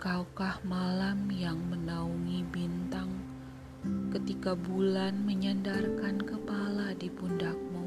Engkaukah 0.00 0.64
malam 0.64 1.28
yang 1.28 1.60
menaungi 1.68 2.40
bintang 2.48 3.20
ketika 4.08 4.56
bulan 4.56 5.12
menyandarkan 5.28 6.24
kepala 6.24 6.96
di 6.96 7.12
pundakmu? 7.12 7.84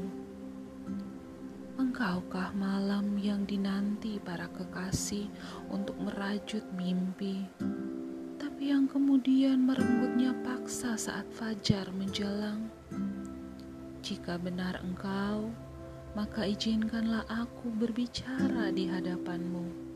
Engkaukah 1.74 2.54
malam 2.54 3.18
yang 3.18 3.42
dinanti 3.42 4.22
para 4.22 4.46
kekasih 4.46 5.26
untuk 5.74 5.98
merajut 5.98 6.62
mimpi, 6.78 7.50
tapi 8.38 8.70
yang 8.70 8.86
kemudian 8.86 9.66
merenggutnya 9.66 10.38
paksa 10.46 10.94
saat 10.94 11.26
fajar 11.34 11.90
menjelang? 11.98 12.70
Jika 14.06 14.38
benar 14.38 14.78
engkau, 14.86 15.50
maka 16.14 16.46
izinkanlah 16.46 17.26
aku 17.26 17.74
berbicara 17.74 18.70
di 18.70 18.86
hadapanmu 18.86 19.94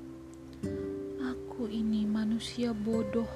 manusia 2.39 2.71
bodoh 2.71 3.27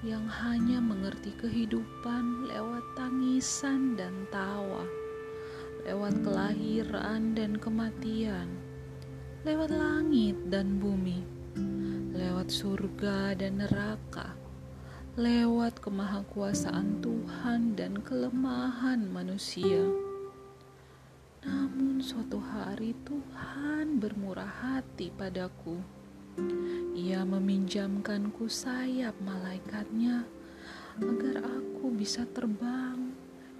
yang 0.00 0.24
hanya 0.24 0.80
mengerti 0.80 1.36
kehidupan 1.36 2.48
lewat 2.48 2.80
tangisan 2.96 3.92
dan 3.92 4.24
tawa, 4.32 4.88
lewat 5.84 6.24
kelahiran 6.24 7.36
dan 7.36 7.60
kematian, 7.60 8.48
lewat 9.44 9.68
langit 9.68 10.32
dan 10.48 10.80
bumi, 10.80 11.28
lewat 12.16 12.48
surga 12.48 13.36
dan 13.36 13.60
neraka, 13.60 14.32
lewat 15.20 15.76
kemahakuasaan 15.84 17.04
Tuhan 17.04 17.76
dan 17.76 18.00
kelemahan 18.00 19.12
manusia. 19.12 19.84
Namun, 21.44 22.00
suatu 22.00 22.40
hari 22.40 22.96
Tuhan 23.04 24.00
bermurah 24.00 24.48
hati 24.48 25.12
padaku 25.12 26.06
ia 26.96 27.28
meminjamkanku 27.28 28.48
sayap 28.48 29.12
malaikatnya 29.20 30.24
agar 30.96 31.44
aku 31.44 31.92
bisa 31.92 32.24
terbang 32.32 33.12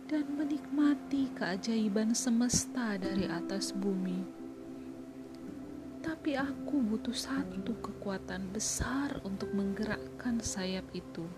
dan 0.08 0.24
menikmati 0.40 1.28
keajaiban 1.36 2.16
semesta 2.16 2.96
dari 2.96 3.28
atas 3.28 3.76
bumi. 3.76 4.24
Tapi 6.00 6.32
aku 6.32 6.80
butuh 6.80 7.12
satu 7.12 7.76
kekuatan 7.76 8.56
besar 8.56 9.20
untuk 9.20 9.52
menggerakkan 9.52 10.40
sayap 10.40 10.88
itu. 10.96 11.28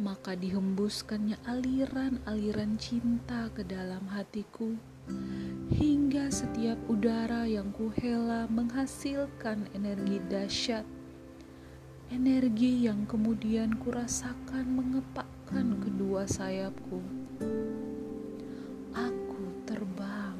Maka 0.00 0.40
dihembuskannya 0.40 1.36
aliran-aliran 1.44 2.80
cinta 2.80 3.52
ke 3.52 3.60
dalam 3.60 4.08
hatiku 4.08 4.93
hingga 5.74 6.30
setiap 6.30 6.78
udara 6.86 7.44
yang 7.48 7.74
kuhela 7.74 8.46
menghasilkan 8.46 9.66
energi 9.74 10.22
dahsyat, 10.30 10.86
energi 12.14 12.86
yang 12.86 13.02
kemudian 13.10 13.74
kurasakan 13.82 14.64
mengepakkan 14.70 15.82
kedua 15.82 16.28
sayapku. 16.30 17.02
Aku 18.94 19.44
terbang. 19.66 20.38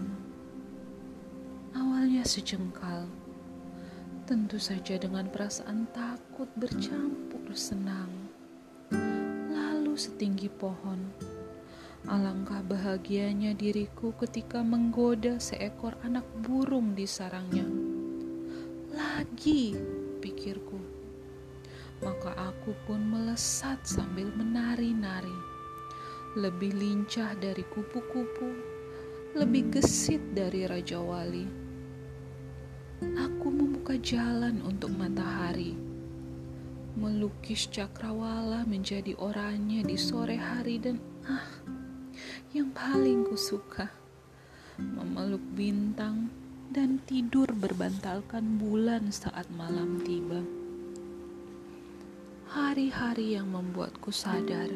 Awalnya 1.74 2.22
sejengkal, 2.22 3.10
tentu 4.30 4.56
saja 4.62 4.94
dengan 4.96 5.26
perasaan 5.28 5.90
takut 5.90 6.46
bercampur 6.54 7.50
senang. 7.52 8.12
Lalu 9.50 9.98
setinggi 9.98 10.46
pohon 10.46 11.33
Alangkah 12.04 12.60
bahagianya 12.60 13.56
diriku 13.56 14.12
ketika 14.20 14.60
menggoda 14.60 15.40
seekor 15.40 15.96
anak 16.04 16.28
burung 16.44 16.92
di 16.92 17.08
sarangnya. 17.08 17.64
Lagi, 18.92 19.72
pikirku. 20.20 20.76
Maka 22.04 22.36
aku 22.36 22.76
pun 22.84 23.00
melesat 23.08 23.80
sambil 23.88 24.28
menari-nari. 24.36 25.32
Lebih 26.36 26.76
lincah 26.76 27.32
dari 27.40 27.64
kupu-kupu, 27.72 28.52
lebih 29.32 29.72
gesit 29.72 30.20
dari 30.36 30.68
Raja 30.68 31.00
Wali. 31.00 31.48
Aku 33.00 33.48
membuka 33.48 33.96
jalan 33.96 34.60
untuk 34.60 34.92
matahari 34.92 35.72
melukis 36.94 37.66
cakrawala 37.74 38.62
menjadi 38.70 39.18
oranye 39.18 39.82
di 39.82 39.98
sore 39.98 40.38
hari 40.38 40.78
dan 40.78 41.02
ah 41.26 41.73
yang 42.54 42.70
paling 42.70 43.26
kusuka. 43.26 43.90
Memeluk 44.78 45.42
bintang 45.58 46.30
dan 46.70 47.02
tidur 47.02 47.50
berbantalkan 47.50 48.62
bulan 48.62 49.10
saat 49.10 49.50
malam 49.58 49.98
tiba. 50.06 50.38
Hari-hari 52.54 53.34
yang 53.34 53.50
membuatku 53.50 54.14
sadar 54.14 54.70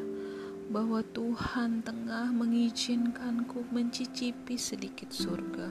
bahwa 0.74 1.06
Tuhan 1.14 1.86
tengah 1.86 2.34
mengizinkanku 2.34 3.70
mencicipi 3.70 4.58
sedikit 4.58 5.14
surga. 5.14 5.70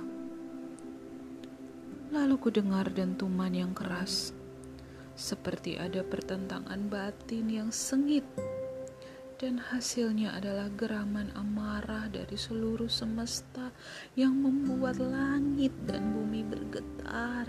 Lalu 2.15 2.35
ku 2.39 2.47
dengar 2.47 2.87
dentuman 2.87 3.51
yang 3.51 3.75
keras, 3.75 4.31
seperti 5.19 5.75
ada 5.75 6.07
pertentangan 6.07 6.87
batin 6.87 7.51
yang 7.51 7.67
sengit 7.67 8.23
dan 9.37 9.61
hasilnya 9.61 10.33
adalah 10.33 10.65
geraman 10.73 11.29
amarah 11.37 12.09
dari 12.09 12.33
seluruh 12.33 12.89
semesta 12.89 13.69
yang 14.17 14.33
membuat 14.33 14.97
langit 14.97 15.69
dan 15.85 16.09
bumi 16.09 16.41
bergetar. 16.41 17.45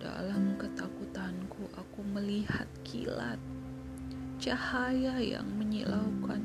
Dalam 0.00 0.56
ketakutanku, 0.56 1.68
aku 1.76 2.00
melihat 2.16 2.64
kilat 2.80 3.36
cahaya 4.40 5.20
yang 5.20 5.44
menyilaukan 5.60 6.44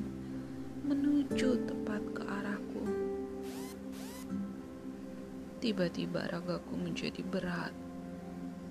menuju 0.83 1.63
tepat 1.63 2.03
ke 2.11 2.23
arahku. 2.27 2.83
Tiba-tiba 5.63 6.27
ragaku 6.27 6.75
menjadi 6.75 7.23
berat, 7.23 7.71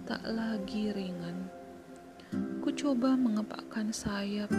tak 0.04 0.20
lagi 0.28 0.92
ringan. 0.92 1.48
Ku 2.60 2.68
coba 2.74 3.16
mengepakkan 3.16 3.90
sayap 3.94 4.52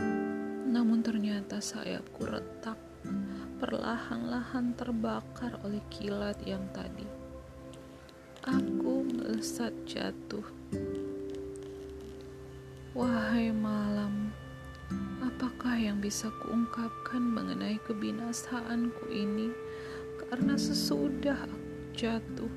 namun 0.71 1.03
ternyata 1.03 1.59
sayapku 1.59 2.23
retak, 2.23 2.79
perlahan-lahan 3.59 4.71
terbakar 4.79 5.59
oleh 5.67 5.83
kilat 5.91 6.39
yang 6.47 6.63
tadi. 6.71 7.03
Aku 8.47 9.03
melesat 9.03 9.75
jatuh. 9.83 10.47
Wahai 12.95 13.51
malam, 13.51 14.31
apakah 15.19 15.75
yang 15.75 15.99
bisa 15.99 16.31
kuungkapkan 16.39 17.19
mengenai 17.19 17.75
kebinasaanku 17.83 19.11
ini? 19.11 19.51
Karena 20.23 20.55
sesudah 20.55 21.35
aku 21.35 21.59
jatuh, 21.91 22.51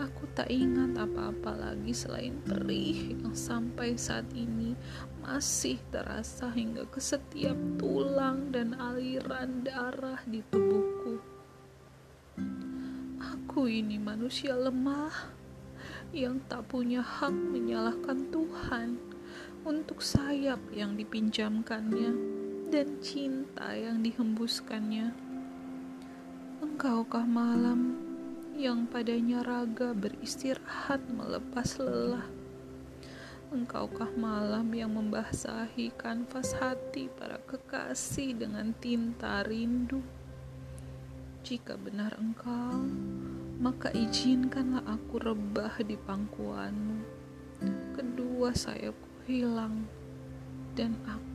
Aku 0.00 0.24
tak 0.32 0.48
ingat 0.48 0.96
apa-apa 0.96 1.60
lagi 1.60 1.92
selain 1.92 2.40
perih 2.48 3.20
yang 3.20 3.36
sampai 3.36 4.00
saat 4.00 4.24
ini 4.32 4.72
masih 5.20 5.76
terasa 5.92 6.48
hingga 6.48 6.88
ke 6.88 6.96
setiap 6.96 7.52
tulang 7.76 8.48
dan 8.48 8.72
aliran 8.80 9.60
darah 9.60 10.24
di 10.24 10.40
tubuhku. 10.48 11.20
Aku 13.20 13.68
ini 13.68 14.00
manusia 14.00 14.56
lemah 14.56 15.36
yang 16.16 16.40
tak 16.48 16.64
punya 16.72 17.04
hak 17.04 17.36
menyalahkan 17.36 18.32
Tuhan 18.32 18.96
untuk 19.68 20.00
sayap 20.00 20.64
yang 20.72 20.96
dipinjamkannya 20.96 22.12
dan 22.72 22.88
cinta 23.04 23.76
yang 23.76 24.00
dihembuskannya. 24.00 25.12
Engkaukah 26.64 27.28
malam 27.28 28.09
yang 28.60 28.84
padanya 28.84 29.40
raga 29.40 29.96
beristirahat 29.96 31.00
melepas 31.08 31.80
lelah. 31.80 32.28
Engkaukah 33.48 34.12
malam 34.20 34.68
yang 34.76 34.92
membasahi 34.92 35.96
kanvas 35.96 36.52
hati 36.60 37.08
para 37.08 37.40
kekasih 37.48 38.36
dengan 38.36 38.76
tinta 38.76 39.40
rindu? 39.48 40.04
Jika 41.40 41.80
benar 41.80 42.20
engkau, 42.20 42.84
maka 43.64 43.88
izinkanlah 43.96 44.84
aku 44.84 45.16
rebah 45.24 45.80
di 45.80 45.96
pangkuanmu. 45.96 47.00
Kedua 47.96 48.52
sayapku 48.52 49.24
hilang, 49.24 49.88
dan 50.76 51.00
aku 51.08 51.29